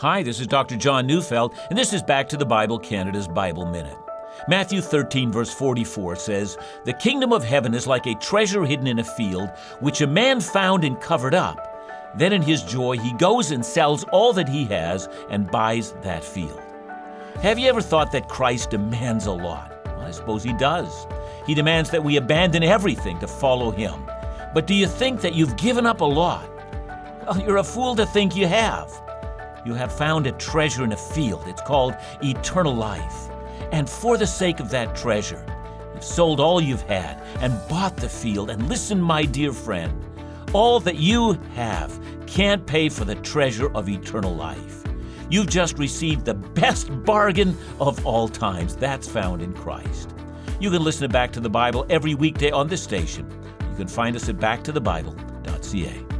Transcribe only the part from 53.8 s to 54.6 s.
find us at